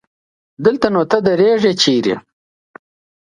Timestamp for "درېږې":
1.27-1.73